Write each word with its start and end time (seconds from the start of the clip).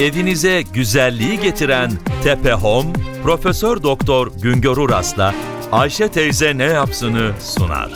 Evinize 0.00 0.62
güzelliği 0.74 1.40
getiren 1.40 1.90
Tepe 2.24 2.52
Home, 2.52 2.92
Profesör 3.22 3.82
Doktor 3.82 4.32
Güngör 4.42 4.76
Uras'la 4.76 5.34
Ayşe 5.72 6.08
teyze 6.08 6.58
ne 6.58 6.64
yapsını 6.64 7.32
sunar. 7.40 7.92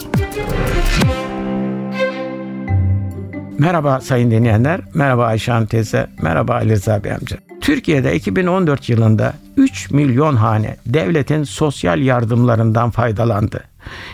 Merhaba 3.59 4.01
sayın 4.01 4.31
dinleyenler, 4.31 4.81
merhaba 4.95 5.27
Ayşe 5.27 5.53
Hanım 5.53 5.67
teyze, 5.67 6.07
merhaba 6.23 6.55
Ali 6.55 6.71
Rıza 6.71 7.05
Bey 7.05 7.13
amca. 7.13 7.37
Türkiye'de 7.61 8.17
2014 8.17 8.89
yılında 8.89 9.35
3 9.57 9.91
milyon 9.91 10.37
hane 10.37 10.77
devletin 10.87 11.45
sosyal 11.45 12.03
yardımlarından 12.03 12.91
faydalandı. 12.91 13.65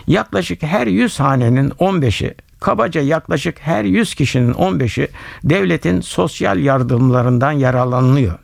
Yaklaşık 0.07 0.63
her 0.63 0.87
100 0.87 1.19
hanenin 1.19 1.69
15'i, 1.69 2.35
kabaca 2.61 3.01
yaklaşık 3.01 3.59
her 3.59 3.83
100 3.83 4.15
kişinin 4.15 4.53
15'i 4.53 5.07
devletin 5.43 6.01
sosyal 6.01 6.59
yardımlarından 6.59 7.51
yararlanıyor. 7.51 8.39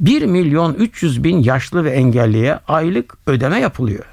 1 0.00 0.26
milyon 0.26 0.74
300 0.74 1.24
bin 1.24 1.38
yaşlı 1.42 1.84
ve 1.84 1.90
engelliye 1.90 2.58
aylık 2.68 3.14
ödeme 3.26 3.60
yapılıyor. 3.60 4.04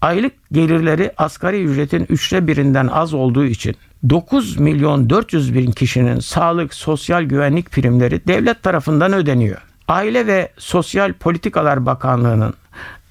Aylık 0.00 0.32
gelirleri 0.52 1.12
asgari 1.16 1.64
ücretin 1.64 2.06
üçte 2.08 2.46
birinden 2.46 2.86
az 2.86 3.14
olduğu 3.14 3.44
için 3.44 3.76
9 4.10 4.56
milyon 4.58 5.10
400 5.10 5.54
bin 5.54 5.72
kişinin 5.72 6.20
sağlık 6.20 6.74
sosyal 6.74 7.22
güvenlik 7.22 7.70
primleri 7.70 8.26
devlet 8.26 8.62
tarafından 8.62 9.12
ödeniyor. 9.12 9.58
Aile 9.88 10.26
ve 10.26 10.52
Sosyal 10.58 11.12
Politikalar 11.12 11.86
Bakanlığı'nın 11.86 12.54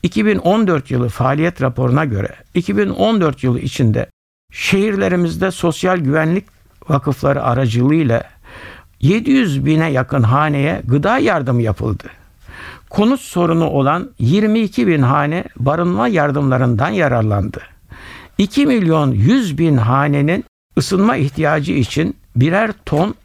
2014 0.03 0.91
yılı 0.91 1.09
faaliyet 1.09 1.61
raporuna 1.61 2.05
göre 2.05 2.29
2014 2.53 3.43
yılı 3.43 3.59
içinde 3.59 4.07
şehirlerimizde 4.53 5.51
sosyal 5.51 5.97
güvenlik 5.97 6.45
vakıfları 6.89 7.43
aracılığıyla 7.43 8.23
700 9.01 9.65
bine 9.65 9.91
yakın 9.91 10.23
haneye 10.23 10.81
gıda 10.85 11.17
yardımı 11.17 11.61
yapıldı. 11.61 12.03
Konut 12.89 13.21
sorunu 13.21 13.69
olan 13.69 14.09
22 14.19 14.87
bin 14.87 15.01
hane 15.01 15.43
barınma 15.55 16.07
yardımlarından 16.07 16.89
yararlandı. 16.89 17.61
2 18.37 18.65
milyon 18.65 19.11
100 19.11 19.57
bin 19.57 19.77
hanenin 19.77 20.45
ısınma 20.77 21.15
ihtiyacı 21.15 21.73
için 21.73 22.17
birer 22.35 22.71
ton 22.85 23.15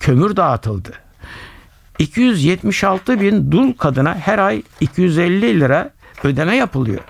kömür 0.00 0.36
dağıtıldı. 0.36 0.92
276 1.98 3.20
bin 3.20 3.52
dul 3.52 3.72
kadına 3.72 4.14
her 4.14 4.38
ay 4.38 4.62
250 4.80 5.60
lira 5.60 5.90
ödeme 6.24 6.56
yapılıyor. 6.56 7.00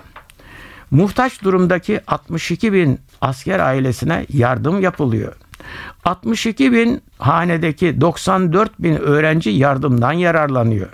Muhtaç 0.91 1.43
durumdaki 1.43 2.01
62 2.07 2.73
bin 2.73 2.99
asker 3.21 3.59
ailesine 3.59 4.25
yardım 4.33 4.81
yapılıyor. 4.81 5.33
62 6.05 6.71
bin 6.71 7.01
hanedeki 7.17 8.01
94 8.01 8.79
bin 8.79 8.95
öğrenci 8.95 9.49
yardımdan 9.49 10.11
yararlanıyor. 10.11 10.89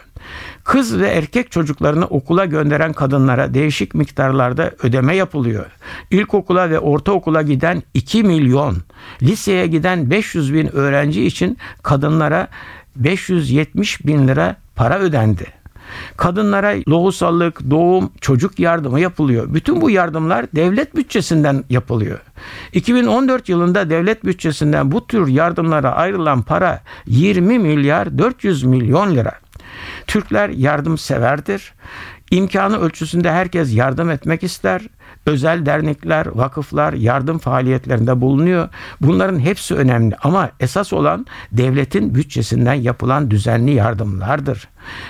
Kız 0.64 1.00
ve 1.00 1.08
erkek 1.08 1.52
çocuklarını 1.52 2.06
okula 2.06 2.46
gönderen 2.46 2.94
kadınlara 2.94 3.54
değişik 3.54 3.96
miktarlarda 3.96 4.72
ödeme 4.84 5.16
yapılıyor. 5.16 5.66
İlkokula 6.12 6.70
ve 6.70 6.80
ortaokula 6.80 7.42
giden 7.42 7.84
2 7.94 8.24
milyon, 8.24 8.78
liseye 9.22 9.68
giden 9.68 10.10
500 10.10 10.54
bin 10.54 10.76
öğrenci 10.76 11.26
için 11.26 11.58
kadınlara 11.84 12.48
570 12.96 14.06
bin 14.06 14.28
lira 14.28 14.56
para 14.76 15.00
ödendi. 15.00 15.46
Kadınlara 16.18 16.76
lohusalık, 16.90 17.70
doğum, 17.70 18.12
çocuk 18.22 18.60
yardımı 18.60 19.00
yapılıyor. 19.00 19.54
Bütün 19.54 19.82
bu 19.82 19.90
yardımlar 19.90 20.46
devlet 20.56 20.96
bütçesinden 20.96 21.64
yapılıyor. 21.70 22.20
2014 22.74 23.50
yılında 23.50 23.90
devlet 23.90 24.26
bütçesinden 24.26 24.92
bu 24.92 25.08
tür 25.08 25.28
yardımlara 25.28 25.92
ayrılan 25.92 26.42
para 26.42 26.82
20 27.06 27.60
milyar 27.60 28.18
400 28.18 28.64
milyon 28.64 29.16
lira. 29.16 29.32
Türkler 30.08 30.50
yardımseverdir. 30.50 31.74
İmkanı 32.32 32.80
ölçüsünde 32.80 33.32
herkes 33.32 33.74
yardım 33.76 34.10
etmek 34.10 34.44
ister. 34.44 34.82
Özel 35.26 35.66
dernekler, 35.66 36.26
vakıflar 36.26 36.94
yardım 36.94 37.38
faaliyetlerinde 37.38 38.22
bulunuyor. 38.22 38.70
Bunların 39.02 39.40
hepsi 39.40 39.76
önemli 39.76 40.16
ama 40.24 40.50
esas 40.60 40.94
olan 40.94 41.26
devletin 41.52 42.16
bütçesinden 42.16 42.74
yapılan 42.74 43.32
düzenli 43.32 43.72
yardımlardır. 43.72 44.68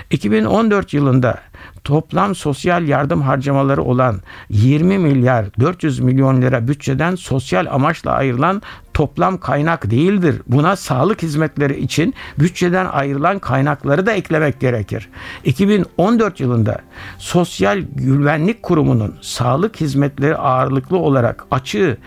2014 0.09 0.93
yılında 0.93 1.41
toplam 1.85 2.35
sosyal 2.35 2.87
yardım 2.87 3.21
harcamaları 3.21 3.83
olan 3.83 4.21
20 4.49 4.97
milyar 4.97 5.45
400 5.59 5.99
milyon 5.99 6.41
lira 6.41 6.67
bütçeden 6.67 7.15
sosyal 7.15 7.65
amaçla 7.69 8.11
ayrılan 8.11 8.61
toplam 8.93 9.37
kaynak 9.37 9.91
değildir. 9.91 10.41
Buna 10.47 10.75
sağlık 10.75 11.21
hizmetleri 11.21 11.79
için 11.79 12.13
bütçeden 12.39 12.85
ayrılan 12.85 13.39
kaynakları 13.39 14.05
da 14.05 14.11
eklemek 14.11 14.59
gerekir. 14.59 15.09
2014 15.43 16.39
yılında 16.39 16.79
Sosyal 17.17 17.83
Güvenlik 17.95 18.63
Kurumu'nun 18.63 19.15
sağlık 19.21 19.81
hizmetleri 19.81 20.37
ağırlıklı 20.37 20.97
olarak 20.97 21.45
açığı 21.51 21.97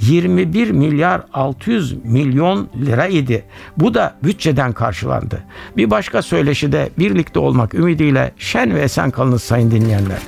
21 0.00 0.70
milyar 0.70 1.22
600 1.32 2.04
milyon 2.04 2.68
lira 2.86 3.06
idi. 3.06 3.44
Bu 3.76 3.94
da 3.94 4.16
bütçeden 4.22 4.72
karşılandı. 4.72 5.42
Bir 5.76 5.90
başka 5.90 6.22
söyleşide 6.22 6.90
birlikte 6.98 7.38
olmak 7.38 7.74
ümidiyle 7.74 8.32
şen 8.38 8.74
ve 8.74 8.80
esen 8.80 9.10
kalınız 9.10 9.42
sayın 9.42 9.70
dinleyenler. 9.70 10.18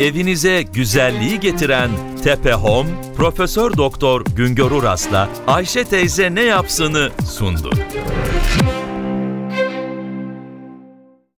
Evinize 0.00 0.62
güzelliği 0.62 1.40
getiren 1.40 1.90
Tepe 2.24 2.52
Home, 2.52 2.90
Profesör 3.16 3.76
Doktor 3.76 4.24
Güngör 4.36 4.70
Uras'la 4.70 5.28
Ayşe 5.46 5.84
teyze 5.84 6.34
ne 6.34 6.42
yapsını 6.42 7.10
sundu. 7.26 7.70